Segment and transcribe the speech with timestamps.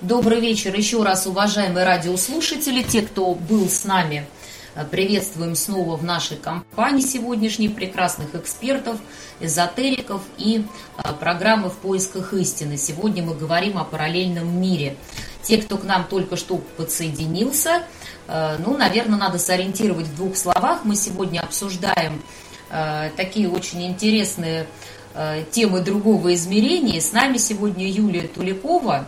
[0.00, 4.26] Добрый вечер еще раз, уважаемые радиослушатели, те, кто был с нами
[4.90, 8.98] Приветствуем снова в нашей компании сегодняшних прекрасных экспертов,
[9.40, 10.66] эзотериков и
[10.98, 12.76] а, программы «В поисках истины».
[12.76, 14.96] Сегодня мы говорим о параллельном мире.
[15.40, 17.84] Те, кто к нам только что подсоединился,
[18.28, 20.80] а, ну, наверное, надо сориентировать в двух словах.
[20.84, 22.22] Мы сегодня обсуждаем
[22.68, 24.66] а, такие очень интересные
[25.50, 27.00] темы другого измерения.
[27.00, 29.06] С нами сегодня Юлия Туликова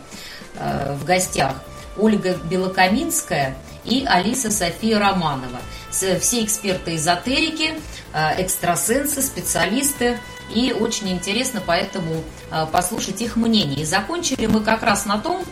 [0.55, 1.55] в гостях,
[1.97, 3.55] Ольга Белокаминская–
[3.89, 5.59] и Алиса София Романова.
[5.89, 7.79] Все эксперты эзотерики,
[8.13, 10.19] э, экстрасенсы, специалисты.
[10.53, 13.81] И очень интересно поэтому э, послушать их мнение.
[13.81, 15.43] И закончили мы как раз на том,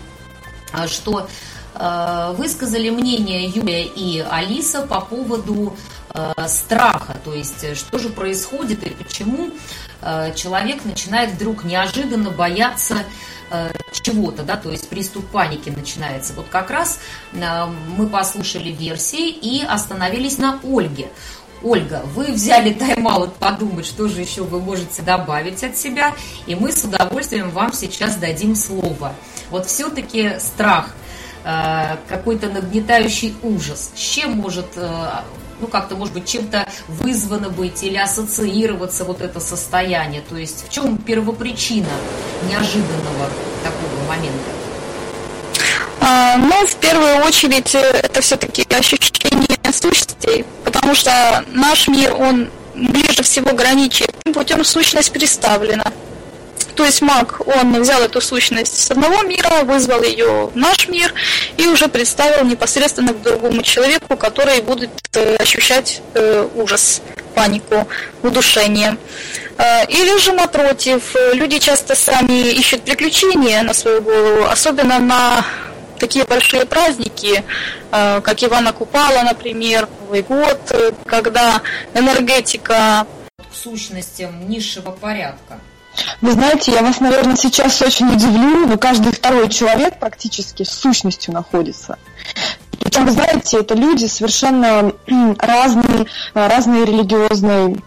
[0.73, 1.28] э, что
[2.38, 5.78] высказали мнение Юлия и Алиса по поводу
[6.48, 9.52] страха, то есть что же происходит и почему
[10.36, 13.04] человек начинает вдруг неожиданно бояться
[13.50, 16.34] Э, чего-то, да, то есть приступ паники начинается.
[16.34, 17.00] Вот как раз
[17.34, 17.66] э,
[17.98, 21.09] мы послушали версии и остановились на Ольге.
[21.64, 26.14] Ольга, вы взяли тайм-аут подумать, что же еще вы можете добавить от себя,
[26.46, 29.14] и мы с удовольствием вам сейчас дадим слово.
[29.50, 30.94] Вот все-таки страх,
[31.46, 34.68] э, какой-то нагнетающий ужас, с чем может
[35.59, 40.22] ну, как-то, может быть, чем-то вызвано быть или ассоциироваться вот это состояние?
[40.27, 41.88] То есть в чем первопричина
[42.50, 43.30] неожиданного
[43.63, 44.52] такого момента?
[46.00, 52.50] А, ну, в первую очередь, э, это все-таки ощущение сущностей, потому что наш мир, он
[52.75, 55.91] ближе всего граничит, путем сущность представлена.
[56.78, 61.12] То есть маг, он взял эту сущность с одного мира, вызвал ее в наш мир
[61.58, 67.02] и уже представил непосредственно к другому человеку, который будет э, ощущать э, ужас,
[67.34, 67.88] панику,
[68.22, 68.96] удушение.
[69.58, 75.44] Э, или же напротив, люди часто сами ищут приключения на свою голову, особенно на
[75.98, 77.44] такие большие праздники,
[77.90, 81.59] как Ивана Купала, например, Новый год, когда
[81.96, 85.59] энергетика к сущностям низшего порядка.
[86.22, 91.34] Вы знаете, я вас, наверное, сейчас очень удивлю, но каждый второй человек практически с сущностью
[91.34, 91.97] находится.
[92.80, 94.94] Причем, вы знаете, это люди совершенно
[95.40, 97.78] разные, разные религиозные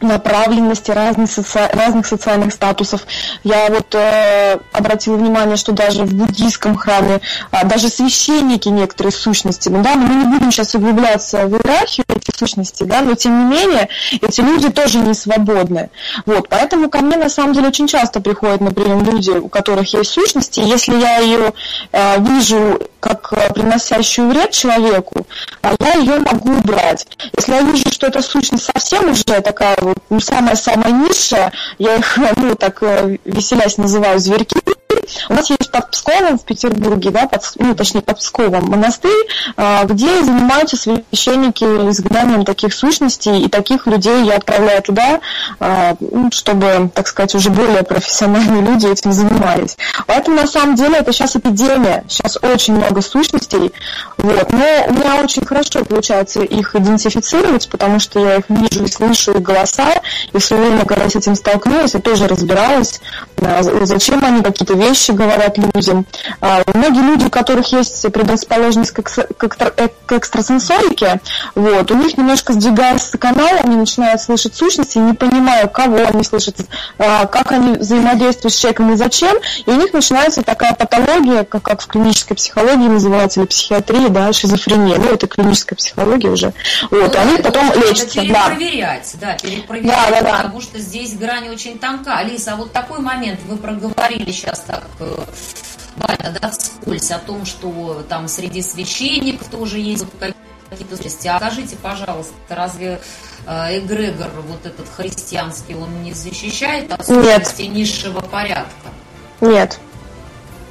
[0.00, 1.68] направленности, разных, соци...
[1.72, 3.06] разных социальных статусов.
[3.44, 7.20] Я вот э, обратила внимание, что даже в буддийском храме,
[7.52, 12.34] э, даже священники некоторые сущности, ну да, мы не будем сейчас углубляться в иерархию этих
[12.36, 13.88] сущностей, да, но тем не менее
[14.20, 15.90] эти люди тоже не свободны.
[16.26, 20.10] Вот, поэтому ко мне на самом деле очень часто приходят, например, люди, у которых есть
[20.10, 21.52] сущности, если я ее
[21.92, 25.26] э, вижу как э, приносящую вред человеку,
[25.62, 27.06] а я ее могу убрать.
[27.36, 32.54] Если я вижу, что эта сущность совсем уже такая вот, самая-самая низшая, я их, ну,
[32.54, 34.60] так э, веселясь называю зверьки,
[35.28, 39.26] у нас есть под Псковом в Петербурге, да, под, ну, точнее, под Псковом монастырь,
[39.56, 45.20] а, где занимаются священники изгнанием таких сущностей, и таких людей я отправляю туда,
[45.60, 49.76] а, ну, чтобы, так сказать, уже более профессиональные люди этим занимались.
[50.06, 53.72] Поэтому, на самом деле, это сейчас эпидемия, сейчас очень много сущностей,
[54.16, 58.88] вот, но у меня очень хорошо получается их идентифицировать, потому что я их вижу и
[58.88, 60.00] слышу, их голоса,
[60.32, 63.00] и в свое время, когда с этим столкнулась, я тоже разбиралась,
[63.36, 66.06] а, зачем они какие-то вещи говорят людям.
[66.40, 69.48] А, многие люди, у которых есть предрасположенность к, к,
[70.06, 71.20] к экстрасенсорике,
[71.54, 76.56] вот, у них немножко сдвигается канал, они начинают слышать сущности, не понимая, кого они слышат,
[76.98, 79.36] а, как они взаимодействуют с человеком и зачем,
[79.66, 84.32] и у них начинается такая патология, как, как в клинической психологии называется, или психиатрии, да,
[84.32, 86.52] шизофрения, ну, это клиническая психология уже.
[86.90, 88.20] Вот, ну, они потом лечатся.
[88.20, 90.36] Перепроверять, да, перепроверять, да, да, да.
[90.36, 92.18] потому что здесь грань очень тонка.
[92.18, 98.04] Алиса, а вот такой момент вы проговорили сейчас так буквально, да, вскользь о том, что
[98.08, 100.04] там среди священников тоже есть
[100.70, 101.28] какие-то сущности.
[101.28, 103.00] А скажите, пожалуйста, разве
[103.46, 107.08] э, эгрегор вот этот христианский, он не защищает от
[107.58, 108.90] низшего порядка?
[109.40, 109.78] Нет.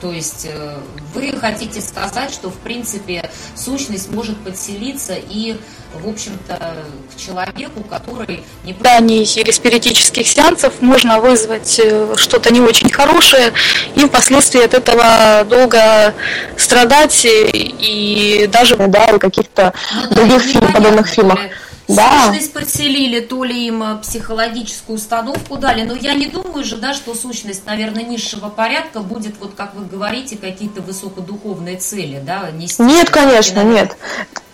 [0.02, 0.78] То есть э,
[1.14, 5.58] вы хотите сказать, что в принципе сущность может подселиться и,
[5.94, 8.74] в общем-то, к человеку, который не...
[8.74, 13.54] Да, не или спиритических сеансов можно вызвать э, что-то не очень хорошее
[13.96, 16.14] и впоследствии от этого долго
[16.58, 19.74] страдать и даже да, в каких-то
[20.10, 21.40] ну, других фильм, подобных фильмах.
[21.88, 22.26] Да.
[22.26, 26.94] Сущность подселили, то ли им э, психологическую установку дали, но я не думаю же, да,
[26.94, 32.84] что сущность, наверное, низшего порядка будет, вот как вы говорите, какие-то высокодуховные цели, да, нести.
[32.84, 33.96] Нет, конечно, нет.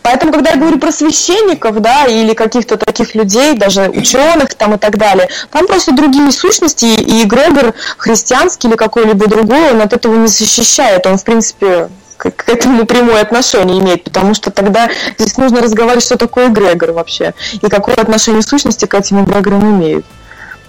[0.03, 4.77] Поэтому, когда я говорю про священников, да, или каких-то таких людей, даже ученых там и
[4.77, 10.15] так далее, там просто другие сущности, и эгрегор христианский или какой-либо другой, он от этого
[10.15, 11.07] не защищает.
[11.07, 11.89] Он, в принципе,
[12.31, 17.33] к, этому прямое отношение имеет, потому что тогда здесь нужно разговаривать, что такое эгрегор вообще,
[17.53, 20.05] и какое отношение сущности к этим эгрегорам имеют.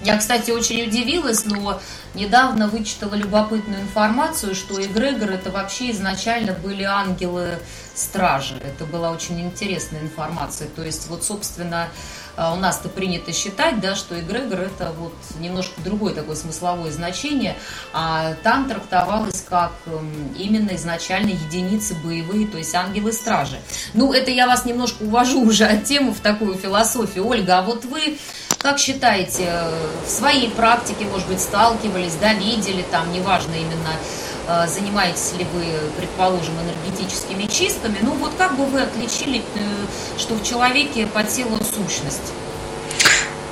[0.02, 1.80] Я, кстати, очень удивилась, но
[2.14, 8.56] недавно вычитала любопытную информацию, что эгрегор это вообще изначально были ангелы-стражи.
[8.56, 10.68] Это была очень интересная информация.
[10.68, 11.88] То есть, вот, собственно,
[12.36, 17.56] а у нас-то принято считать, да, что эгрегор это вот немножко другое такое смысловое значение,
[17.92, 23.60] а там трактовалось как эм, именно изначально единицы боевые, то есть ангелы-стражи.
[23.92, 27.26] Ну, это я вас немножко увожу уже от темы в такую философию.
[27.26, 28.18] Ольга, а вот вы
[28.64, 29.52] как считаете,
[30.06, 33.92] в своей практике, может быть, сталкивались, да, видели там, неважно именно,
[34.48, 35.64] э, занимаетесь ли вы,
[35.98, 39.60] предположим, энергетическими чистками, ну вот как бы вы отличили, э,
[40.18, 42.32] что в человеке подсела сущность?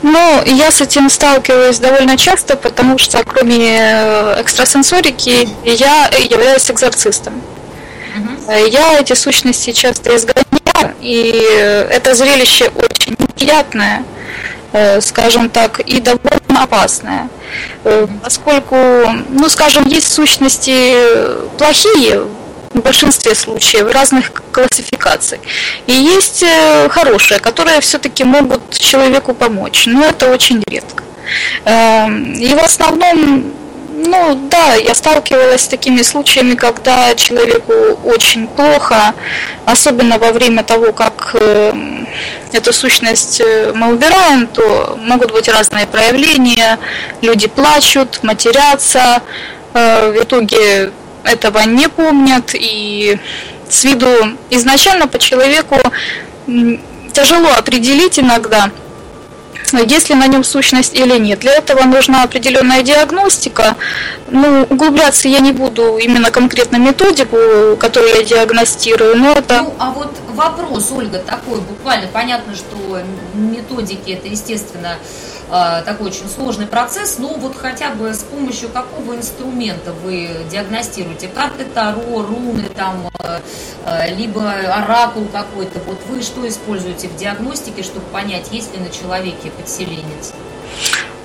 [0.01, 7.35] Ну, я с этим сталкиваюсь довольно часто, потому что кроме э, экстрасенсорики я являюсь экзорцистом.
[8.49, 11.33] Я эти сущности часто изгоняю, и
[11.91, 14.05] это зрелище очень неприятное.
[14.73, 17.29] Э, скажем так, и довольно опасная.
[17.85, 18.77] Э, поскольку,
[19.29, 20.95] ну, скажем, есть сущности
[21.59, 22.23] плохие
[22.73, 25.41] в большинстве случаев разных классификаций.
[25.87, 31.05] И есть э, хорошие, которые все-таки могут человеку помочь, но это очень редко.
[31.65, 33.53] И в основном
[34.05, 37.73] ну да, я сталкивалась с такими случаями, когда человеку
[38.05, 39.15] очень плохо,
[39.65, 41.73] особенно во время того, как э,
[42.53, 46.79] эту сущность э, мы убираем, то могут быть разные проявления,
[47.21, 49.23] люди плачут, матерятся,
[49.75, 50.91] э, в итоге
[51.25, 53.19] этого не помнят, и
[53.69, 55.79] с виду изначально по человеку
[57.13, 58.71] тяжело определить иногда,
[59.73, 61.41] есть ли на нем сущность или нет.
[61.41, 63.77] Для этого нужна определенная диагностика.
[64.29, 69.63] Ну, углубляться я не буду именно конкретно методику, которую я диагностирую, но это...
[69.63, 73.01] Ну, а вот вопрос, Ольга, такой буквально понятно, что
[73.35, 74.97] методики это, естественно,
[75.85, 81.29] такой очень сложный процесс, но вот хотя бы с помощью какого инструмента вы диагностируете?
[81.29, 83.41] Карты Таро, руны, там, а,
[83.85, 85.79] а, либо оракул какой-то.
[85.87, 90.33] Вот вы что используете в диагностике, чтобы понять, есть ли на человеке подселенец?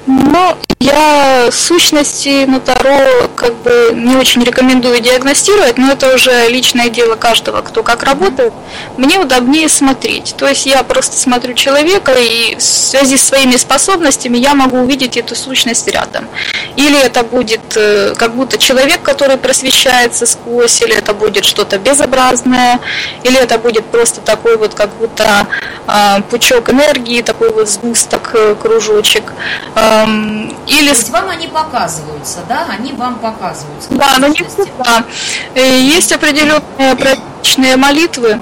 [0.06, 6.90] Ну, я сущности на Таро как бы не очень рекомендую диагностировать, но это уже личное
[6.90, 8.52] дело каждого, кто как работает.
[8.98, 10.34] Мне удобнее смотреть.
[10.38, 15.18] То есть я просто смотрю человека, и в связи с своими способностями я могу увидеть
[15.18, 16.28] эту сущность рядом.
[16.76, 22.80] Или это будет э, как будто человек, который просвещается сквозь, или это будет что-то безобразное,
[23.24, 25.48] или это будет просто такой вот как будто
[25.88, 29.32] э, пучок энергии, такой вот сгусток, э, кружочек.
[29.76, 30.90] Эм, или...
[30.90, 32.66] То есть вам они показываются, да?
[32.70, 33.90] Они вам показываются.
[33.92, 35.04] Да, но не всегда.
[35.54, 38.40] Э, есть определенные практичные молитвы,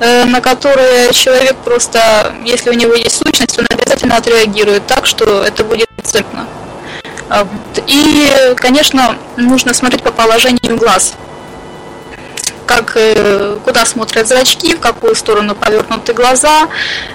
[0.00, 5.42] э, на которые человек просто, если у него есть сущность, он обязательно отреагирует так, что
[5.42, 6.46] это будет цепно.
[7.28, 7.46] А
[7.86, 11.14] и, конечно, нужно смотреть по положению глаз
[12.66, 16.68] как, э, куда смотрят зрачки, в какую сторону повернуты глаза,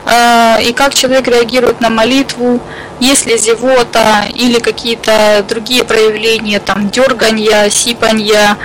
[0.06, 2.62] э, и как человек реагирует на молитву,
[3.00, 8.58] если зевота или какие-то другие проявления, там, дергания, сипанья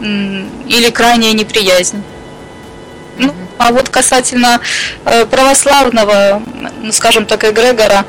[0.00, 2.02] или крайняя неприязнь.
[3.18, 4.60] Ну, а вот касательно
[5.04, 6.42] э, православного,
[6.80, 8.04] ну, скажем так, эгрегора,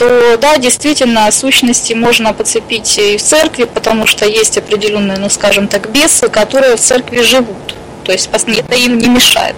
[0.00, 5.68] то да, действительно, сущности можно подцепить и в церкви, потому что есть определенные, ну скажем
[5.68, 7.74] так, бесы, которые в церкви живут.
[8.04, 9.56] То есть это им не мешает.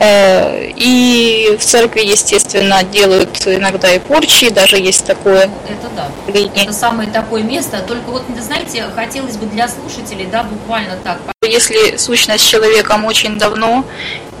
[0.00, 5.48] Э, и в церкви, естественно, делают иногда и порчи, даже есть такое.
[5.66, 6.10] Это да.
[6.54, 7.82] Это самое такое место.
[7.88, 11.20] Только вот, знаете, хотелось бы для слушателей, да, буквально так.
[11.42, 13.82] Если сущность с человеком очень давно,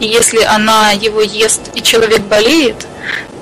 [0.00, 2.86] и если она его ест, и человек болеет,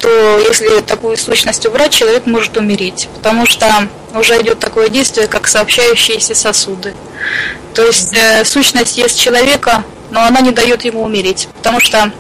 [0.01, 3.67] то если такую сущность убрать, человек может умереть, потому что
[4.15, 6.95] уже идет такое действие, как сообщающиеся сосуды.
[7.75, 11.49] То есть э, сущность есть человека, но она не дает ему умереть.
[11.55, 12.11] Потому что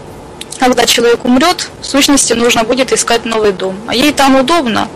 [0.58, 3.76] когда человек умрет, сущности нужно будет искать новый дом.
[3.88, 4.88] А ей там удобно,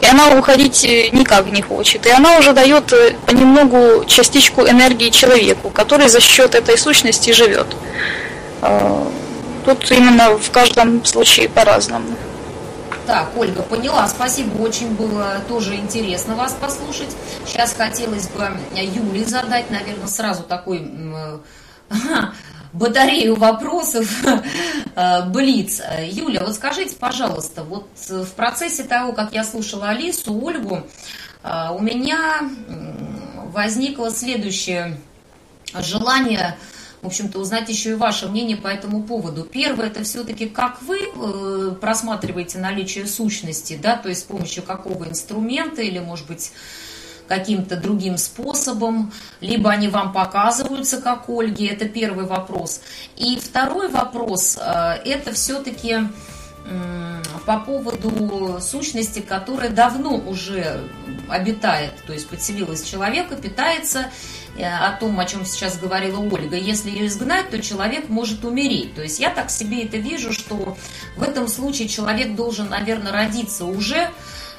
[0.00, 2.06] и она уходить э, никак не хочет.
[2.06, 7.66] И она уже дает э, понемногу частичку энергии человеку, который за счет этой сущности живет.
[9.70, 12.16] Тут именно в каждом случае по-разному.
[13.06, 14.08] Так, Ольга, поняла.
[14.08, 17.16] Спасибо, очень было тоже интересно вас послушать.
[17.46, 20.90] Сейчас хотелось бы Юле задать, наверное, сразу такой
[22.72, 24.10] батарею вопросов
[24.96, 25.80] э, Блиц.
[26.02, 30.82] Юля, вот скажите, пожалуйста, вот в процессе того, как я слушала Алису, Ольгу,
[31.44, 32.40] э, у меня
[33.52, 34.98] возникло следующее
[35.78, 36.56] желание
[37.02, 39.44] в общем-то, узнать еще и ваше мнение по этому поводу.
[39.44, 45.08] Первое, это все-таки как вы э, просматриваете наличие сущности, да, то есть с помощью какого
[45.08, 46.52] инструмента или, может быть,
[47.30, 52.80] каким-то другим способом, либо они вам показываются как Ольги, это первый вопрос.
[53.16, 56.00] И второй вопрос, э, это все-таки
[57.46, 60.80] по поводу сущности, которая давно уже
[61.28, 64.10] обитает, то есть подселилась человека, питается
[64.56, 68.94] э, о том, о чем сейчас говорила Ольга, если ее изгнать, то человек может умереть.
[68.94, 70.76] То есть я так себе это вижу, что
[71.16, 74.10] в этом случае человек должен, наверное, родиться уже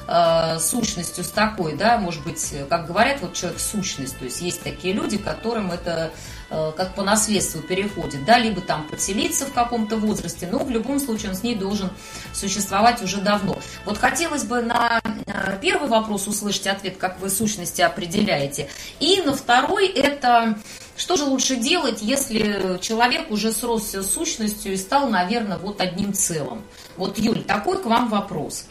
[0.06, 4.62] э, сущностью с такой, да, может быть, как говорят, вот человек сущность, то есть есть
[4.62, 6.10] такие люди, которым это
[6.50, 11.00] э, как по наследству переходит, да, либо там подселиться в каком-то возрасте, но в любом
[11.00, 11.90] случае он с ней должен
[12.32, 13.58] существовать уже давно.
[13.84, 18.68] Вот хотелось бы на э, первый вопрос услышать ответ, как вы сущности определяете,
[19.00, 20.58] и на второй это
[20.96, 26.12] что же лучше делать, если человек уже сросся с сущностью и стал, наверное, вот одним
[26.12, 26.62] целым?
[26.96, 28.66] Вот, Юль, такой к вам вопрос.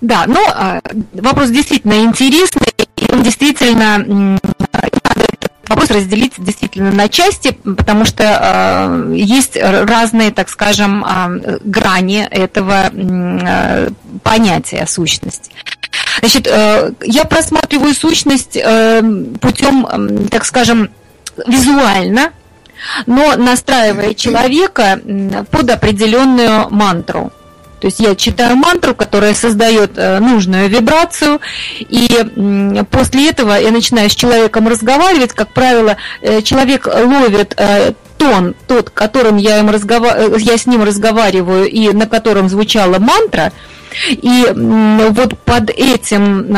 [0.00, 0.80] Да, но а,
[1.12, 4.38] вопрос действительно интересный, и он действительно
[5.70, 12.90] вопрос разделить действительно на части, потому что э, есть разные, так скажем, э, грани этого
[12.92, 13.90] э,
[14.22, 15.52] понятия сущности.
[16.18, 19.02] Значит, э, я просматриваю сущность э,
[19.40, 20.90] путем, э, так скажем,
[21.46, 22.32] визуально,
[23.06, 25.00] но настраивая человека
[25.50, 27.32] под определенную мантру.
[27.80, 31.40] То есть я читаю мантру, которая создает э, нужную вибрацию,
[31.78, 35.32] и после этого я начинаю с человеком разговаривать.
[35.32, 40.36] Как правило, э, человек ловит э, тон, тот, которым я, им разгова...
[40.36, 43.50] я с ним разговариваю и на котором звучала мантра,
[44.08, 46.54] и вот под этим,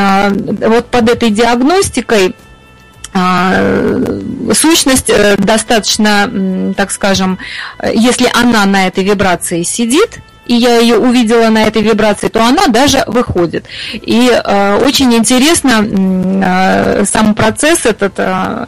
[0.69, 2.35] вот под этой диагностикой
[4.53, 7.39] сущность достаточно, так скажем,
[7.93, 12.67] если она на этой вибрации сидит, и я ее увидела на этой вибрации, то она
[12.67, 13.65] даже выходит.
[13.93, 18.67] И э, очень интересно э, сам процесс этот э,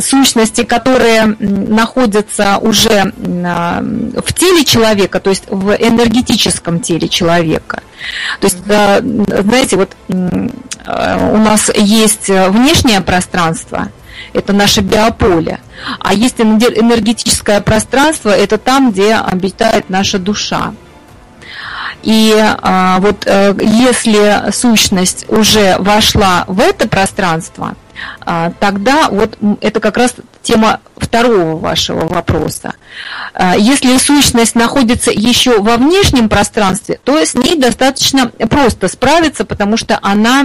[0.00, 3.10] сущности, которые находятся уже э,
[4.24, 7.82] в теле человека, то есть в энергетическом теле человека.
[8.40, 10.48] То есть, э, знаете, вот э,
[11.32, 13.88] у нас есть внешнее пространство–
[14.34, 15.60] это наше биополе.
[16.00, 20.74] А есть энергетическое пространство, это там, где обитает наша душа.
[22.04, 27.76] И а, вот а, если сущность уже вошла в это пространство,
[28.20, 32.74] а, тогда вот это как раз тема второго вашего вопроса.
[33.32, 39.76] А, если сущность находится еще во внешнем пространстве, то с ней достаточно просто справиться, потому
[39.76, 40.44] что она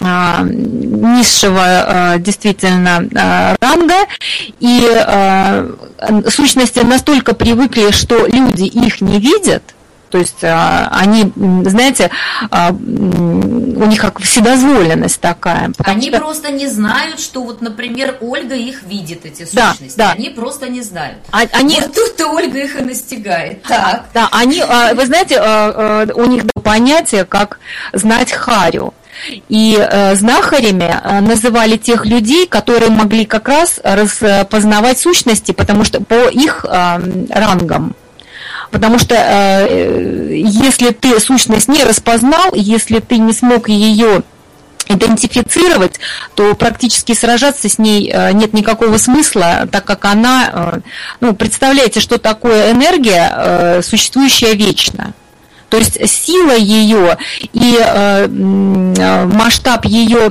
[0.00, 4.06] а, низшего а, действительно а, ранга,
[4.58, 4.82] и
[6.28, 9.62] сущности настолько привыкли, что люди их не видят,
[10.14, 11.32] то есть они,
[11.64, 12.08] знаете,
[12.48, 15.72] у них как вседозволенность такая.
[15.78, 16.18] Они что...
[16.20, 19.96] просто не знают, что вот, например, Ольга их видит, эти сущности.
[19.96, 20.12] Да, да.
[20.12, 21.18] Они просто не знают.
[21.32, 21.80] А, они...
[21.80, 23.62] Вот тут-то Ольга их и настигает.
[23.64, 24.04] Так.
[24.14, 24.62] Да, они,
[24.94, 25.40] вы знаете,
[26.14, 27.58] у них понятие, как
[27.92, 28.94] знать Харю.
[29.48, 36.00] И э, знахарями э, называли тех людей, которые могли как раз распознавать сущности, потому что
[36.00, 36.98] по их э,
[37.30, 37.96] рангам.
[38.74, 44.24] Потому что э, если ты сущность не распознал, если ты не смог ее
[44.88, 46.00] идентифицировать,
[46.34, 50.80] то практически сражаться с ней э, нет никакого смысла, так как она, э,
[51.20, 55.14] ну, представляете, что такое энергия, э, существующая вечно.
[55.74, 57.18] То есть сила ее
[57.52, 60.30] и э, масштаб ее,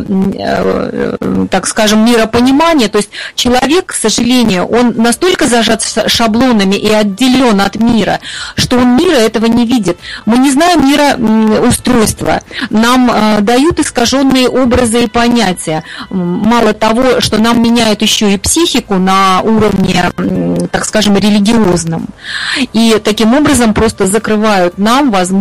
[1.52, 7.76] так скажем, миропонимания, то есть человек, к сожалению, он настолько зажат шаблонами и отделен от
[7.76, 8.22] мира,
[8.56, 9.98] что он мира этого не видит.
[10.26, 11.18] Мы не знаем мира
[11.60, 12.42] устройства.
[12.70, 15.84] Нам дают искаженные образы и понятия.
[16.10, 20.10] Мало того, что нам меняют еще и психику на уровне,
[20.72, 22.08] так скажем, религиозном.
[22.72, 25.33] И таким образом просто закрывают нам возможность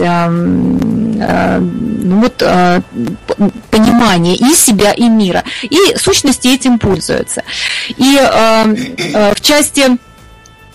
[0.00, 2.80] э, э, ну, вот, э,
[3.70, 5.44] понимания и себя, и мира.
[5.62, 7.42] И сущности этим пользуются.
[7.96, 9.98] И в части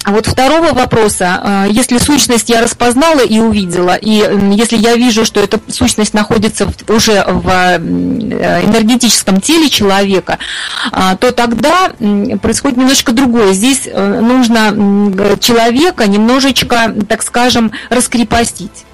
[0.04, 5.26] а вот второго вопроса, а, если сущность я распознала и увидела, и если я вижу,
[5.26, 10.40] что эта сущность находится уже в э, энергетическом теле человека,
[10.92, 11.92] а, то тогда
[12.42, 13.54] происходит немножко другое.
[13.54, 18.86] Здесь э, нужно человека немножечко, так скажем, раскрепостить.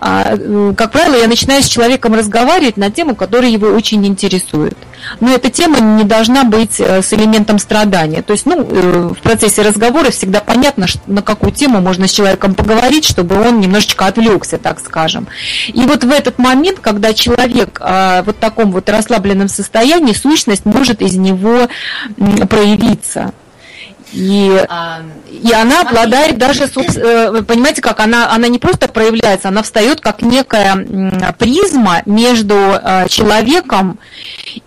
[0.00, 4.76] Как правило, я начинаю с человеком разговаривать на тему, которая его очень интересует
[5.20, 8.22] но эта тема не должна быть э, с элементом страдания.
[8.22, 12.54] То есть, ну, э, в процессе разговора всегда понятно, на какую тему можно с человеком
[12.54, 15.26] поговорить, чтобы он немножечко отвлекся, так скажем.
[15.68, 20.64] И вот в этот момент, когда человек а, вот в таком вот расслабленном состоянии, сущность
[20.64, 21.68] может из него
[22.48, 23.32] проявиться.
[24.12, 29.62] И, а, и она обладает даже, э, понимаете, как она, она не просто проявляется, она
[29.62, 33.98] встает как некая призма между э, человеком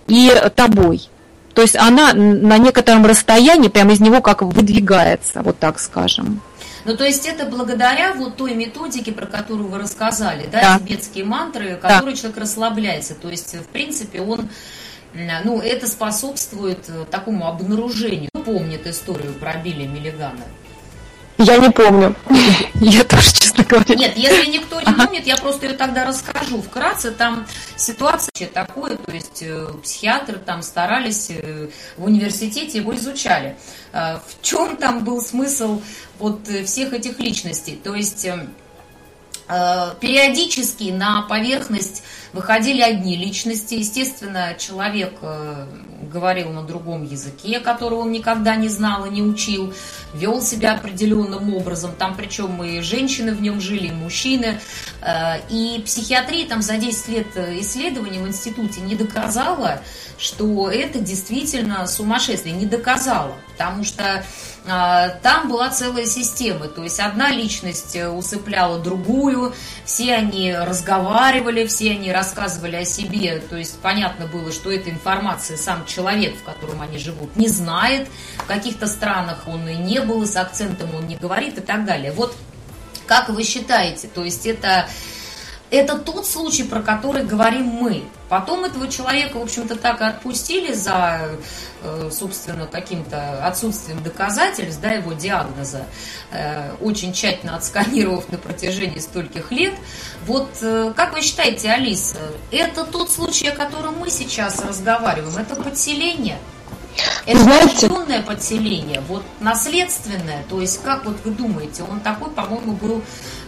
[0.07, 1.09] и тобой.
[1.53, 6.41] То есть она на некотором расстоянии прямо из него как выдвигается, вот так скажем.
[6.85, 10.79] Ну, то есть это благодаря вот той методике, про которую вы рассказали, да, да.
[10.79, 12.21] тибетские мантры, которые да.
[12.21, 13.15] человек расслабляется.
[13.15, 14.49] То есть, в принципе, он
[15.43, 18.31] ну, это способствует э, такому обнаружению.
[18.45, 20.43] Помнит историю про Билли Миллигана?
[21.37, 22.15] Я не помню.
[22.75, 23.95] Я тоже, честно говоря.
[23.95, 26.61] Нет, если никто не помнит, я просто ее тогда расскажу.
[26.61, 27.45] Вкратце там
[27.75, 33.55] ситуация такое, то есть э, психиатры там старались, э, в университете его изучали.
[33.91, 35.81] В чем там был смысл
[36.19, 37.79] вот всех этих личностей?
[37.83, 38.27] То есть
[39.47, 45.67] периодически на поверхность Выходили одни личности, естественно, человек э,
[46.11, 49.71] говорил на другом языке, которого он никогда не знал и не учил,
[50.15, 54.59] вел себя определенным образом, там причем и женщины в нем жили, и мужчины.
[55.01, 57.27] Э, и психиатрия там за 10 лет
[57.61, 59.81] исследований в институте не доказала,
[60.17, 64.25] что это действительно сумасшествие, не доказала, потому что
[64.65, 69.53] там была целая система, то есть одна личность э, усыпляла другую,
[69.83, 75.57] все они разговаривали, все они рассказывали о себе, то есть понятно было, что эта информация
[75.57, 80.23] сам человек, в котором они живут, не знает, в каких-то странах он и не был,
[80.23, 82.13] и с акцентом он не говорит и так далее.
[82.13, 82.33] Вот
[83.05, 84.87] как вы считаете, то есть это
[85.73, 88.03] это тот случай, про который говорим мы.
[88.29, 91.29] Потом этого человека, в общем-то, так и отпустили за,
[91.81, 95.85] э, собственно, каким-то отсутствием доказательств, да, его диагноза,
[96.31, 99.73] э, очень тщательно отсканировав на протяжении стольких лет.
[100.27, 102.19] Вот э, как вы считаете, Алиса,
[102.51, 106.37] это тот случай, о котором мы сейчас разговариваем, это подселение?
[107.25, 107.89] Это Знаете...
[108.25, 113.01] подселение, вот наследственное, то есть как вот вы думаете, он такой, по-моему, был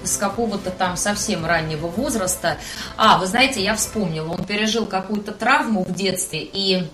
[0.07, 2.57] с какого-то там совсем раннего возраста.
[2.97, 6.87] А, вы знаете, я вспомнила, он пережил какую-то травму в детстве и,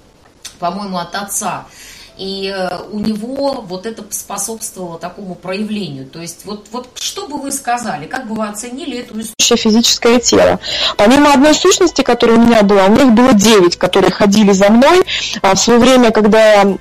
[0.60, 1.66] по-моему, от отца.
[2.18, 6.06] И э, у него вот это способствовало такому проявлению.
[6.06, 9.36] То есть вот, вот что бы вы сказали, как бы вы оценили эту историю?
[9.58, 10.60] физическое тело.
[10.98, 15.04] Помимо одной сущности, которая у меня была, у них было девять, которые ходили за мной.
[15.42, 16.78] А в свое время, когда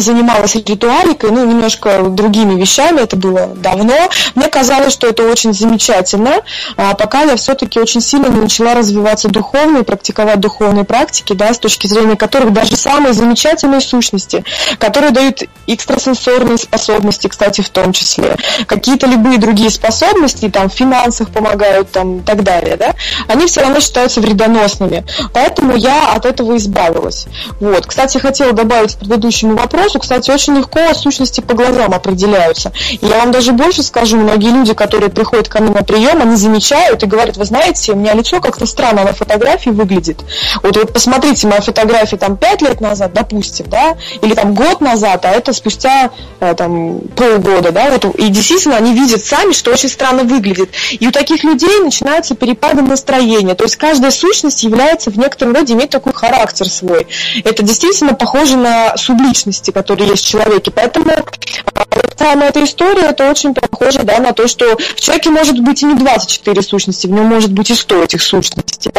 [0.00, 3.94] занималась ритуаликой, ну, немножко другими вещами, это было давно.
[4.34, 6.40] Мне казалось, что это очень замечательно,
[6.76, 11.58] а пока я все-таки очень сильно начала развиваться духовно и практиковать духовные практики, да, с
[11.58, 14.44] точки зрения которых даже самые замечательные сущности,
[14.78, 21.30] которые дают экстрасенсорные способности, кстати, в том числе, какие-то любые другие способности, там, в финансах
[21.30, 22.94] помогают, там, и так далее, да,
[23.28, 25.04] они все равно считаются вредоносными.
[25.32, 27.26] Поэтому я от этого избавилась.
[27.60, 27.86] Вот.
[27.86, 32.72] Кстати, хотела добавить к предыдущему вопросу, вопросу, кстати, очень легко сущности по глазам определяются.
[33.00, 37.02] Я вам даже больше скажу, многие люди, которые приходят ко мне на прием, они замечают
[37.02, 40.20] и говорят, вы знаете, у меня лицо как-то странно на фотографии выглядит.
[40.62, 45.24] Вот вы посмотрите, моя фотография там 5 лет назад, допустим, да, или там год назад,
[45.24, 49.88] а это спустя э, там полгода, да, вот, и действительно они видят сами, что очень
[49.88, 50.70] странно выглядит.
[50.92, 55.72] И у таких людей начинаются перепады настроения, то есть каждая сущность является в некотором роде
[55.74, 57.06] иметь такой характер свой.
[57.44, 60.70] Это действительно похоже на субличности, которые есть в человеке.
[60.70, 61.84] Поэтому а,
[62.16, 65.82] та называемая эта история, это очень похоже да, на то, что в человеке может быть
[65.82, 68.90] и не 24 сущности, в нем может быть и 100 этих сущностей.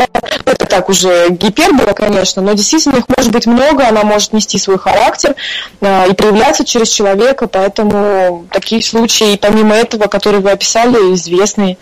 [0.46, 4.78] Это так уже гипербола, конечно, но действительно их может быть много, она может нести свой
[4.78, 5.36] характер
[5.82, 11.78] э, и проявляться через человека, поэтому такие случаи, помимо этого, которые вы описали, известны.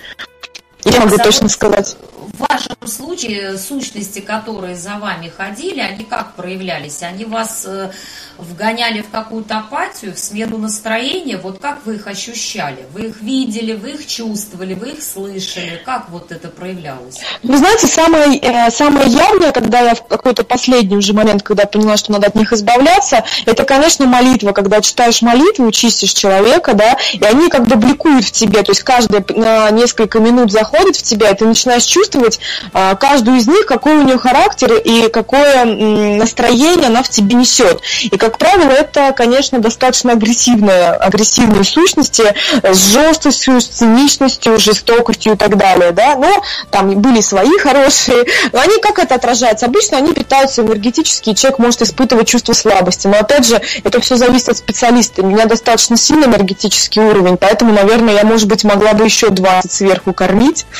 [0.83, 1.95] Я могу точно сказать
[2.33, 7.03] в вашем случае сущности, которые за вами ходили, они как проявлялись?
[7.03, 7.91] Они вас э,
[8.37, 11.37] вгоняли в какую-то апатию, в смену настроения?
[11.37, 12.85] Вот как вы их ощущали?
[12.93, 15.81] Вы их видели, вы их чувствовали, вы их слышали?
[15.85, 17.19] Как вот это проявлялось?
[17.43, 21.97] Вы знаете, самое, э, самое явное, когда я в какой-то последний уже момент, когда поняла,
[21.97, 24.51] что надо от них избавляться, это, конечно, молитва.
[24.51, 28.63] Когда читаешь молитву, чистишь человека, да, и они как бы бликуют в тебе.
[28.63, 32.39] То есть каждая на несколько минут заходит в тебя, и ты начинаешь чувствовать,
[32.73, 37.81] а, каждую из них, какой у нее характер и какое настроение она в тебе несет.
[38.03, 45.35] И, как правило, это, конечно, достаточно агрессивные, агрессивные сущности с жесткостью, с циничностью, жестокостью и
[45.35, 45.91] так далее.
[45.91, 46.15] Да?
[46.15, 48.25] Но там были свои хорошие.
[48.51, 49.65] Но они как это отражается?
[49.65, 53.07] Обычно они питаются энергетически, и человек может испытывать чувство слабости.
[53.07, 55.21] Но, опять же, это все зависит от специалиста.
[55.21, 59.71] У меня достаточно сильный энергетический уровень, поэтому, наверное, я, может быть, могла бы еще 20
[59.71, 60.65] сверху кормить.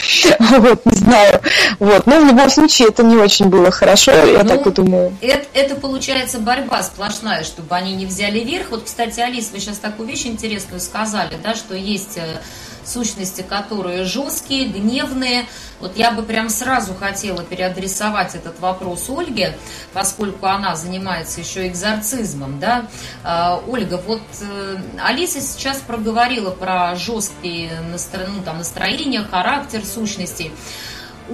[0.62, 1.42] Вот, не знаю.
[1.80, 2.06] Вот.
[2.06, 5.18] Но в любом случае это не очень было хорошо, я ну, так и думаю.
[5.22, 8.72] Это, это получается борьба сплошная, чтобы они не взяли верх.
[8.72, 12.42] Вот, кстати, Алис, вы сейчас такую вещь интересную сказали, да, что есть э,
[12.84, 15.46] сущности, которые жесткие, гневные.
[15.80, 19.58] Вот я бы прям сразу хотела переадресовать этот вопрос Ольге,
[19.94, 22.88] поскольку она занимается еще экзорцизмом, да.
[23.24, 30.52] А, Ольга, вот э, Алиса сейчас проговорила про жесткие ну, там, настроения, характер сущностей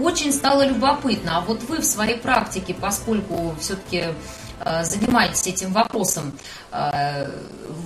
[0.01, 1.37] очень стало любопытно.
[1.37, 4.05] А вот вы в своей практике, поскольку все-таки
[4.83, 6.37] занимаетесь этим вопросом,
[6.71, 7.29] э,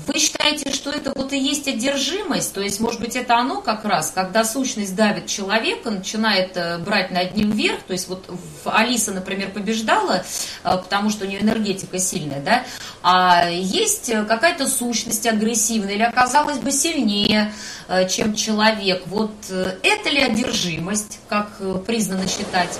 [0.08, 2.54] вы считаете, что это вот и есть одержимость?
[2.54, 7.12] То есть, может быть, это оно как раз, когда сущность давит человека, начинает э, брать
[7.12, 8.30] над ним вверх, то есть вот
[8.66, 10.24] Алиса, например, побеждала,
[10.64, 12.64] потому что у нее энергетика сильная, да,
[13.04, 17.52] а есть какая-то сущность агрессивная или оказалась бы сильнее,
[17.92, 19.04] Э, чем человек.
[19.08, 22.80] Вот э, это ли одержимость, как э, признано считать?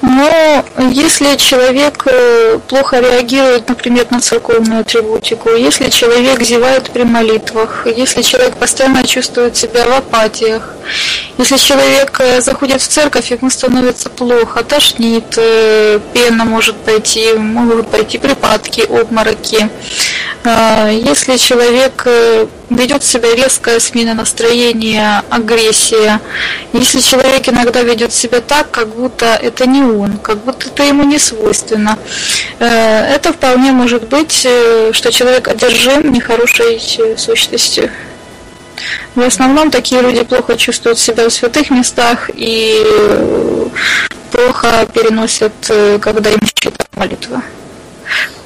[0.00, 2.06] Но если человек
[2.68, 9.56] плохо реагирует, например, на церковную атрибутику, если человек зевает при молитвах, если человек постоянно чувствует
[9.56, 10.74] себя в апатиях,
[11.36, 18.80] если человек заходит в церковь, ему становится плохо, тошнит, пена может пойти, могут пойти припадки,
[18.80, 19.68] обмороки.
[20.44, 22.06] Если человек
[22.70, 26.20] ведет себя резкая смена настроения, агрессия.
[26.72, 31.04] Если человек иногда ведет себя так, как будто это не он, как будто это ему
[31.04, 31.98] не свойственно,
[32.58, 36.80] э, это вполне может быть, э, что человек одержим нехорошей
[37.16, 37.90] сущностью.
[39.14, 42.84] В основном такие люди плохо чувствуют себя в святых местах и
[44.30, 47.42] плохо переносят, э, когда им читают молитву.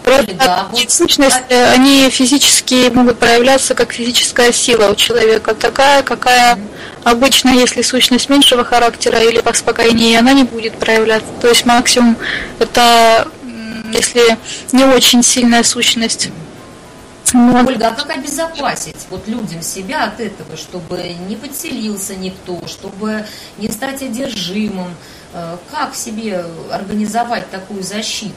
[0.05, 0.91] Да, вот...
[0.91, 6.59] сущности, они физически могут проявляться как физическая сила у человека, такая, какая
[7.05, 11.29] обычно, если сущность меньшего характера или поспокойнее, она не будет проявляться.
[11.41, 12.17] То есть максимум
[12.59, 13.29] это,
[13.93, 14.39] если
[14.73, 16.31] не очень сильная сущность.
[17.33, 17.65] Но...
[17.67, 23.25] Ольга, а как обезопасить вот людям себя от этого, чтобы не подселился никто, чтобы
[23.57, 24.95] не стать одержимым?
[25.33, 28.35] Э, как себе организовать такую защиту?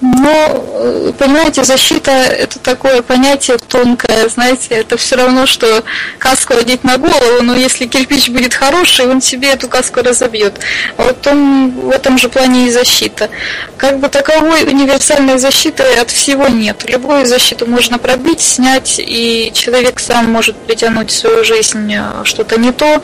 [0.00, 5.84] Но, э, понимаете, защита это такое понятие тонкое, знаете, это все равно, что
[6.18, 10.60] каску одеть на голову, но если кирпич будет хороший, он себе эту каску разобьет.
[10.98, 13.30] Вот он в этом же плане и защита.
[13.78, 16.84] Как бы таковой универсальной защиты от всего нет.
[16.90, 22.60] Любую защиту можно пробить, снять, и человек сам может притянуть в свою жизнь э, что-то
[22.60, 23.00] не то.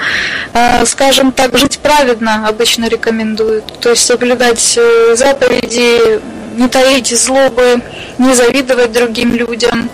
[0.52, 6.20] А, скажем так, жить праведно обычно рекомендуют, то есть соблюдать э, заповеди,
[6.52, 7.82] не таить злобы,
[8.18, 9.90] не завидовать другим людям.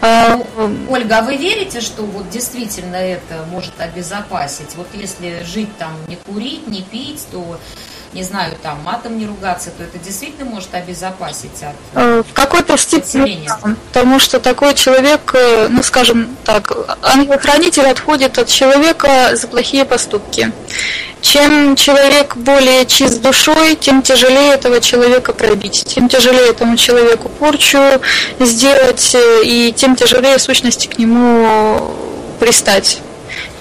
[0.00, 0.40] А,
[0.90, 4.74] Ольга, а вы верите, что вот действительно это может обезопасить?
[4.76, 7.58] Вот если жить там, не курить, не пить, то
[8.12, 12.76] не знаю, там, матом не ругаться, то это действительно может обезопасить от э, В какой-то
[12.76, 13.48] степени,
[13.88, 16.72] потому что такой человек, э, ну, скажем так,
[17.02, 20.52] ангел-хранитель отходит от человека за плохие поступки.
[21.22, 27.78] Чем человек более чист душой, тем тяжелее этого человека пробить, тем тяжелее этому человеку порчу
[28.40, 31.94] сделать, э, и тем тяжелее сущности к нему
[32.40, 33.00] пристать.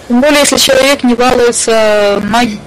[0.10, 2.60] Тем более, если человек не балуется магией,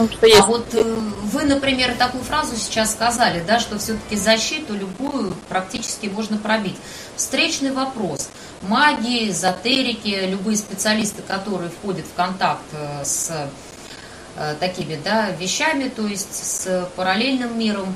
[0.00, 0.38] да.
[0.38, 6.06] А вот э, вы, например, такую фразу сейчас сказали, да, что все-таки защиту любую практически
[6.06, 6.76] можно пробить.
[7.16, 8.30] Встречный вопрос.
[8.62, 13.30] Маги, эзотерики, любые специалисты, которые входят в контакт э, с
[14.36, 17.94] э, такими да, вещами, то есть с параллельным миром,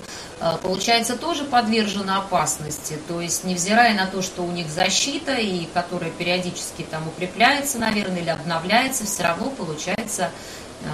[0.62, 2.99] получается, тоже подвержены опасности.
[3.09, 8.21] То есть, невзирая на то, что у них защита, и которая периодически там укрепляется, наверное,
[8.21, 10.31] или обновляется, все равно, получается,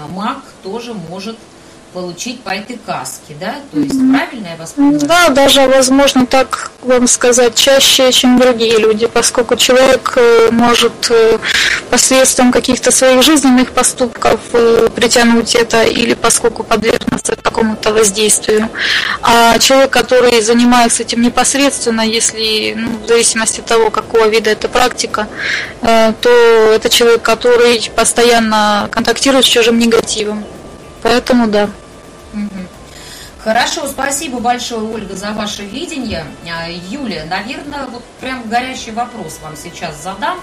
[0.08, 1.36] маг тоже может
[1.92, 3.56] получить по этой каске, да?
[3.72, 4.12] То есть mm-hmm.
[4.16, 5.00] правильно я вас понимаю?
[5.00, 11.38] Да, даже возможно так вам сказать чаще, чем другие люди, поскольку человек э, может э,
[11.90, 18.68] посредством каких-то своих жизненных поступков э, притянуть это или поскольку подвергнуться какому-то воздействию.
[19.22, 24.68] А человек, который занимается этим непосредственно, если ну, в зависимости от того, какого вида это
[24.68, 25.26] практика,
[25.80, 30.44] то это человек, который постоянно контактирует с чужим негативом.
[31.02, 31.70] Поэтому да.
[33.42, 36.26] Хорошо, спасибо большое, Ольга, за ваше видение.
[36.44, 40.38] А, Юлия, наверное, вот прям горящий вопрос вам сейчас задам,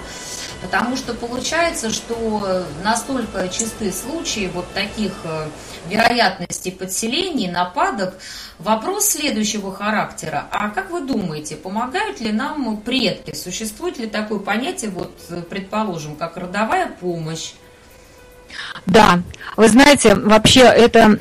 [0.64, 5.48] потому что получается, что настолько чисты случаи вот таких э,
[5.88, 8.16] вероятностей подселений, нападок.
[8.58, 10.48] Вопрос следующего характера.
[10.50, 13.36] А как вы думаете, помогают ли нам предки?
[13.36, 15.16] Существует ли такое понятие, вот,
[15.50, 17.54] предположим, как родовая помощь?
[18.86, 19.20] Да,
[19.58, 21.18] вы знаете, вообще это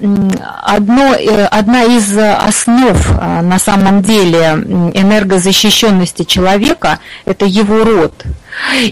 [0.63, 4.63] одно, э, одна из основ э, на самом деле
[4.95, 8.25] энергозащищенности человека– это его род.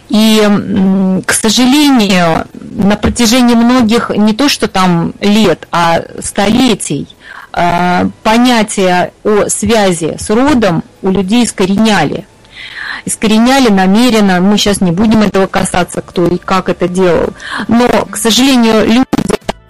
[0.09, 7.09] И, к сожалению, на протяжении многих не то что там лет, а столетий
[7.53, 12.27] э, понятия о связи с родом у людей искореняли–
[13.05, 14.41] искореняли намеренно.
[14.41, 17.31] Мы сейчас не будем этого касаться, кто и как это делал.
[17.69, 19.05] Но, к сожалению, люди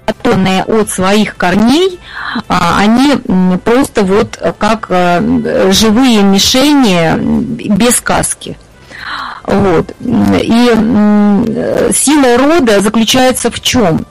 [0.06, 1.98] оторванные от своих корней,
[2.48, 3.16] а, они
[3.64, 7.16] просто вот как э, живые мишени
[7.68, 8.56] без сказки.
[9.44, 9.94] Вот.
[10.00, 14.06] И сила рода заключается в чем?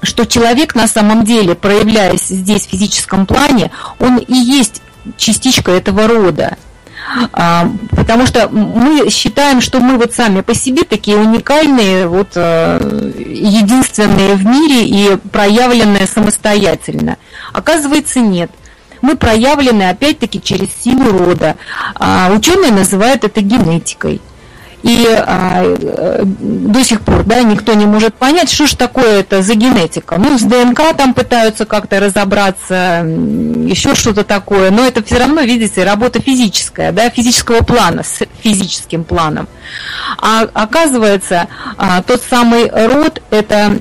[0.00, 4.80] Что человек на самом деле, проявляясь здесь в физическом плане, он и есть
[5.16, 6.56] частичка этого рода.
[7.32, 13.12] А, потому что мы считаем, что мы вот сами по себе такие уникальные, вот э,
[13.26, 17.16] единственные в мире и проявленные самостоятельно.
[17.52, 18.50] Оказывается, нет.
[19.00, 21.56] Мы проявлены опять-таки через силу рода.
[21.94, 24.20] А ученые называют это генетикой.
[24.82, 29.42] И а, э, до сих пор да, никто не может понять, что же такое это
[29.42, 30.16] за генетика.
[30.18, 35.84] Ну, с ДНК там пытаются как-то разобраться, еще что-то такое, но это все равно, видите,
[35.84, 39.48] работа физическая, да, физического плана, с физическим планом.
[40.22, 43.76] А оказывается, а, тот самый род– это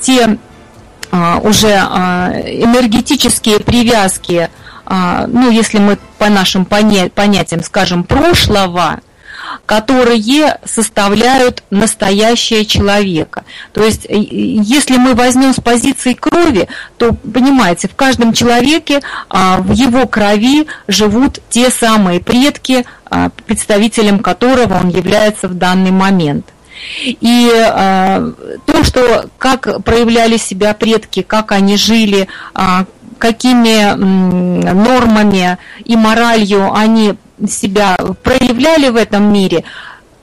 [0.00, 0.38] те
[1.10, 4.48] а, уже а, энергетические привязки,
[4.86, 9.00] а, ну, если мы по нашим понятиям скажем, прошлого–
[9.66, 13.44] которые составляют настоящее человека.
[13.72, 19.58] То есть, э, если мы возьмем с позиции крови, то, понимаете, в каждом человеке, а,
[19.58, 26.46] в его крови живут те самые предки, а, представителем которого он является в данный момент.
[27.04, 28.32] И э,
[28.66, 32.84] то, что как проявляли себя предки, как они жили, э,
[33.22, 37.14] какими нормами и моралью они
[37.48, 39.62] себя проявляли в этом мире,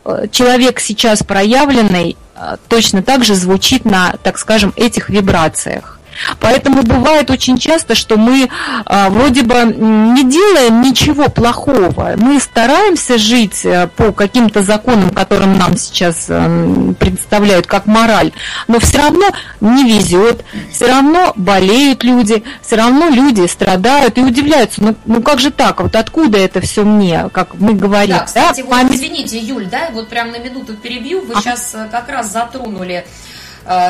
[0.04, 5.99] э, человек сейчас проявленный э, точно так же звучит на, так скажем, этих вибрациях.
[6.40, 8.50] Поэтому бывает очень часто, что мы
[8.86, 12.14] а, вроде бы не делаем ничего плохого.
[12.18, 18.32] Мы стараемся жить а, по каким-то законам, которым нам сейчас а, представляют как мораль,
[18.68, 19.26] но все равно
[19.62, 25.40] не везет, все равно болеют люди, все равно люди страдают и удивляются, ну, ну как
[25.40, 28.18] же так, вот откуда это все мне, как мы говорим.
[28.18, 28.84] Да, кстати, да?
[28.84, 31.42] вот, извините, Юль, да, вот прям на минуту перебью, вы а?
[31.42, 33.04] сейчас э, как раз затронули Э,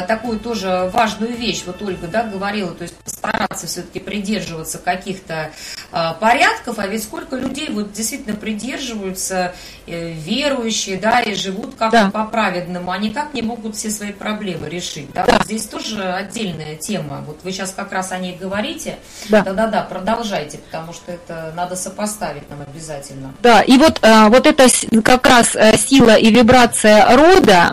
[0.08, 5.52] такую тоже важную вещь, вот Ольга да, говорила, то есть постараться все-таки придерживаться каких-то
[5.92, 12.06] э, порядков, а ведь сколько людей вот действительно придерживаются, э, верующие, да, и живут как-то
[12.06, 12.12] да.
[12.12, 15.34] по-праведному, они как не могут все свои проблемы решить, да, да.
[15.38, 18.98] Вот здесь тоже отдельная тема, вот вы сейчас как раз о ней говорите,
[19.30, 23.34] да, да, да, продолжайте, потому что это надо сопоставить нам обязательно.
[23.42, 24.68] Да, и вот, вот эта
[25.04, 27.72] как раз сила и вибрация рода,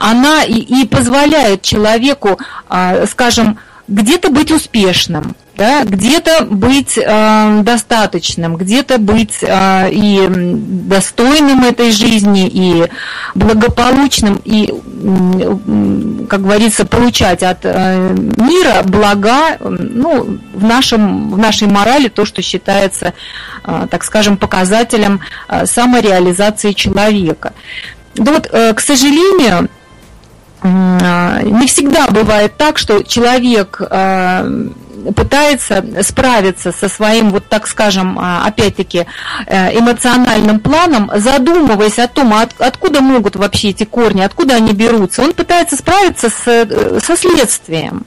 [0.00, 7.60] она и, и позволяет позволяет человеку, а, скажем, где-то быть успешным, да, где-то быть э,
[7.62, 12.86] достаточным, где-то быть э, и достойным этой жизни, и
[13.34, 14.66] благополучным, и,
[16.28, 22.42] как говорится, получать от э, мира блага, ну, в, нашем, в нашей морали то, что
[22.42, 23.14] считается,
[23.64, 27.52] э, так скажем, показателем э, самореализации человека.
[28.16, 29.68] Да вот, э, к сожалению,
[30.62, 34.68] э, не всегда бывает так, что человек э,
[35.12, 39.06] пытается справиться со своим, вот так скажем, а, опять-таки,
[39.46, 45.22] э, эмоциональным планом, задумываясь о том, от, откуда могут вообще эти корни, откуда они берутся.
[45.22, 48.06] Он пытается справиться с, э, со следствием.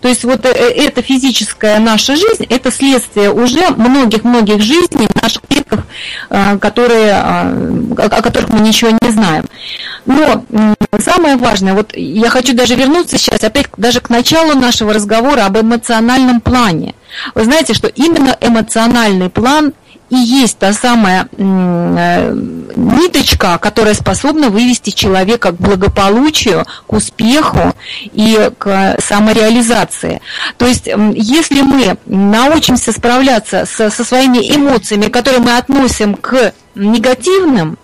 [0.00, 5.80] То есть вот э, эта физическая наша жизнь, это следствие уже многих-многих жизней наших предков,
[6.60, 9.44] которые, о которых мы ничего не знаем.
[10.06, 10.44] Но
[11.00, 15.58] самое важное, вот я хочу даже вернуться сейчас опять даже к началу нашего разговора об
[15.58, 16.94] эмоциональном плане.
[17.34, 19.74] Вы знаете, что именно эмоциональный план
[20.10, 22.32] и есть та самая э,
[22.76, 27.74] ниточка, которая способна вывести человека к благополучию, к успеху
[28.12, 30.20] и к самореализации.
[30.56, 37.78] То есть, если мы научимся справляться со, со своими эмоциями, которые мы относим к негативным,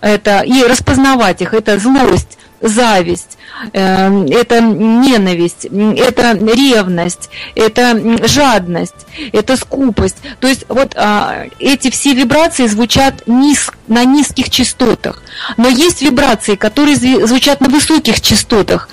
[0.00, 3.38] это и распознавать их, это злость, зависть,
[3.72, 10.16] э, это ненависть, это ревность, это жадность, это скупость.
[10.40, 15.22] То есть вот а, эти все вибрации звучат низ, на низких частотах,
[15.56, 18.88] но есть вибрации, которые звучат на высоких частотах.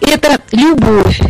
[0.00, 1.20] Это любовь,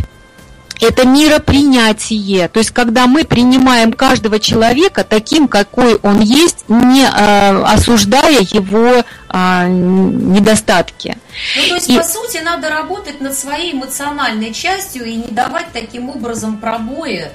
[0.81, 2.47] это миропринятие.
[2.47, 9.03] То есть, когда мы принимаем каждого человека таким, какой он есть, не э, осуждая его
[9.29, 11.17] э, недостатки.
[11.55, 11.97] Ну, то есть, и...
[11.97, 17.29] по сути, надо работать над своей эмоциональной частью и не давать таким образом пробои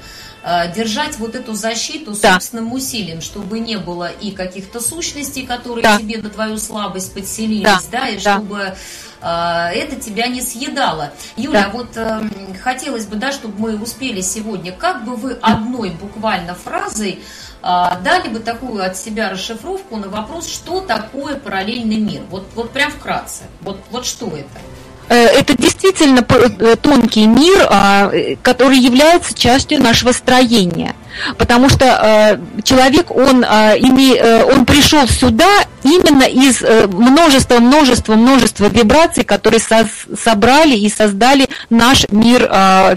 [0.76, 2.35] держать вот эту защиту да.
[2.35, 5.98] собственным усилием, чтобы не было и каких-то сущностей, которые да.
[5.98, 8.37] тебе на твою слабость подселились, да, да и да.
[8.37, 8.76] чтобы
[9.20, 11.12] э, это тебя не съедало.
[11.37, 11.70] Юля, да.
[11.70, 12.28] вот э,
[12.62, 17.18] хотелось бы, да, чтобы мы успели сегодня, как бы вы одной буквально фразой
[17.62, 22.22] э, дали бы такую от себя расшифровку на вопрос, что такое параллельный мир?
[22.30, 23.42] Вот, вот прям вкратце.
[23.62, 24.61] Вот, вот что это?
[25.09, 28.11] Э, это действительно э, тонкий мир, а,
[28.42, 30.95] который является частью нашего строения.
[31.38, 35.48] Потому что э, человек, он, он пришел сюда
[35.83, 42.48] именно из множества, множества, множества вибраций, которые собрали и создали наш мир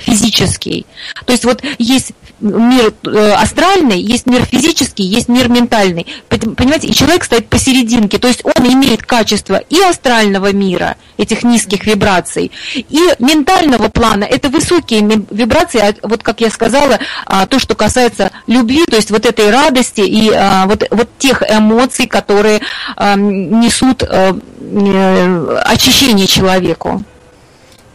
[0.01, 0.85] физический.
[1.25, 6.05] То есть вот есть мир э, астральный, есть мир физический, есть мир ментальный.
[6.29, 11.85] Понимаете, и человек стоит посерединке, то есть он имеет качество и астрального мира, этих низких
[11.85, 17.75] вибраций, и ментального плана, это высокие вибрации, а вот как я сказала, а, то, что
[17.75, 18.08] касается
[18.47, 22.61] любви, то есть вот этой радости и а, вот, вот тех эмоций, которые
[22.97, 27.03] несут э, э, очищение человеку.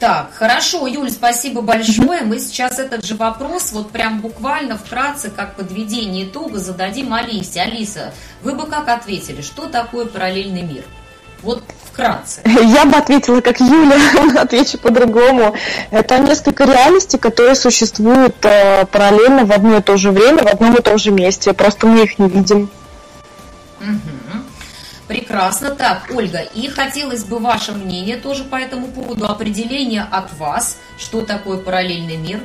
[0.05, 2.23] Так, хорошо, Юль, спасибо большое.
[2.25, 7.63] Мы сейчас этот же вопрос, вот прям буквально вкратце, как подведение итога, зададим Алисе.
[7.63, 10.85] Алиса, вы бы как ответили, что такое параллельный мир?
[11.45, 12.41] Вот вкратце.
[12.45, 13.97] Я бы ответила, как Юля,
[14.41, 15.55] отвечу по-другому.
[15.91, 20.75] Это несколько реальностей, которые существуют э, параллельно в одно и то же время, в одном
[20.75, 21.53] и том же месте.
[21.53, 22.71] Просто мы их не видим.
[23.81, 24.43] Угу.
[25.07, 25.71] Прекрасно.
[25.71, 31.21] Так, Ольга, и хотелось бы ваше мнение тоже по этому поводу, определение от вас, что
[31.21, 32.41] такое параллельный мир.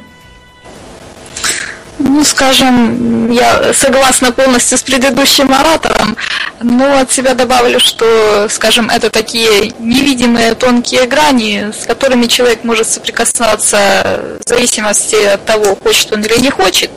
[1.99, 6.15] Ну, скажем, я согласна полностью с предыдущим оратором,
[6.61, 12.87] но от себя добавлю, что, скажем, это такие невидимые тонкие грани, с которыми человек может
[12.87, 16.89] соприкасаться в зависимости от того, хочет он или не хочет.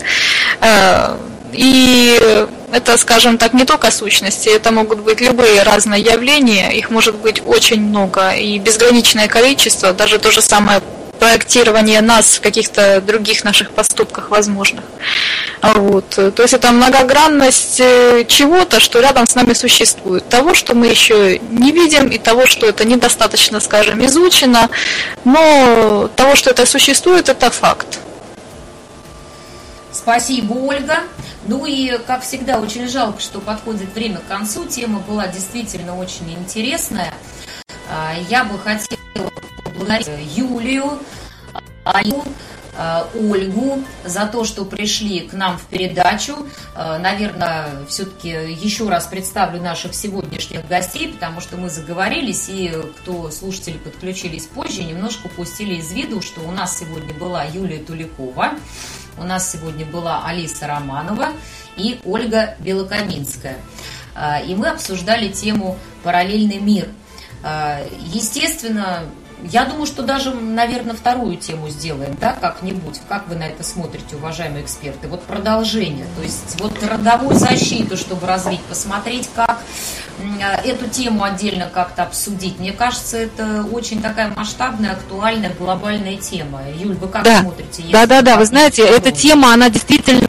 [0.61, 1.17] Э,
[1.53, 7.17] и это, скажем так, не только сущности, это могут быть любые разные явления, их может
[7.17, 10.81] быть очень много и безграничное количество, даже то же самое
[11.23, 14.85] проектирование нас в каких-то других наших поступках возможных.
[15.63, 16.09] Вот.
[16.11, 20.29] То есть это многогранность э, чего-то, что рядом с нами существует.
[20.29, 24.69] Того, что мы еще не видим, и того, что это недостаточно, скажем, изучено,
[25.23, 28.01] но того, что это существует, это факт.
[29.93, 31.05] Спасибо, Ольга.
[31.47, 34.65] Ну и, как всегда, очень жалко, что подходит время к концу.
[34.65, 37.15] Тема была действительно очень интересная.
[37.89, 38.99] А, я бы хотела
[39.73, 40.99] поблагодарить Юлию,
[41.85, 42.25] Аню,
[42.75, 46.47] Э, Ольгу за то, что пришли к нам в передачу.
[46.75, 53.31] Э, наверное, все-таки еще раз представлю наших сегодняшних гостей, потому что мы заговорились, и кто
[53.31, 58.53] слушатели подключились позже, немножко упустили из виду, что у нас сегодня была Юлия Туликова,
[59.19, 61.29] у нас сегодня была Алиса Романова
[61.77, 63.59] и Ольга Белокаминская.
[64.15, 66.89] Э, и мы обсуждали тему «Параллельный мир».
[68.15, 69.03] Естественно,
[69.51, 73.01] я думаю, что даже, наверное, вторую тему сделаем, да, как-нибудь.
[73.09, 75.09] Как вы на это смотрите, уважаемые эксперты?
[75.09, 79.61] Вот продолжение, то есть вот родовую защиту, чтобы развить, посмотреть, как
[80.65, 82.59] эту тему отдельно как-то обсудить.
[82.61, 86.61] Мне кажется, это очень такая масштабная, актуальная, глобальная тема.
[86.77, 87.41] Юль, вы как да.
[87.41, 87.85] смотрите?
[87.91, 90.27] Да, да, да, вы знаете, эта тема, она действительно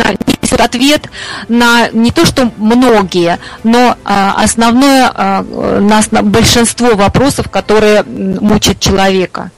[0.54, 1.10] несет ответ
[1.47, 9.51] на не то, что многие, но а, основное, а, на большинство вопросов, которые мучат человека.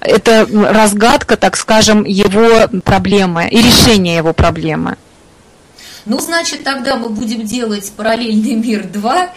[0.00, 4.96] Это разгадка, так скажем, его проблемы и решение его проблемы.
[6.06, 9.30] Ну, значит, тогда мы будем делать параллельный мир 2.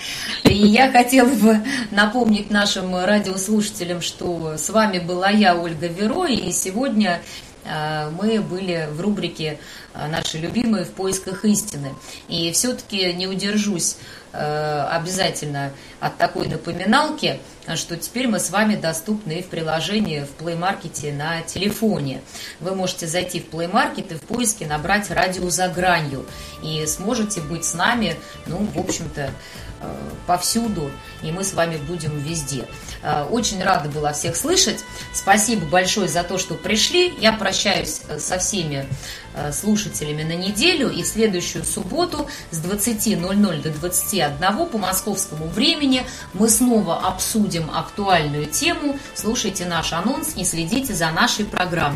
[0.44, 6.52] И я хотела бы напомнить нашим радиослушателям, что с вами была я, Ольга Веро, и
[6.52, 7.22] сегодня
[7.70, 9.60] а, мы были в рубрике
[10.10, 11.94] «Наши любимые в поисках истины».
[12.28, 13.98] И все-таки не удержусь
[14.34, 17.40] а, обязательно от такой напоминалки,
[17.76, 22.22] что теперь мы с вами доступны и в приложении в Play Market на телефоне.
[22.60, 26.26] Вы можете зайти в Play Market и в поиске набрать «Радио за гранью»
[26.62, 29.32] и сможете быть с нами, ну, в общем-то,
[30.26, 30.92] повсюду,
[31.24, 32.66] и мы с вами будем везде.
[33.02, 34.84] Э, очень рада была всех слышать.
[35.14, 37.14] Спасибо большое за то, что пришли.
[37.20, 38.88] Я прощаюсь э, со всеми
[39.34, 40.90] э, слушателями на неделю.
[40.90, 46.04] И в следующую субботу с 20.00 до 21 по московскому времени
[46.34, 49.00] мы снова обсудим актуальную тему.
[49.16, 51.78] Слушайте наш анонс, не следите за нашей программой.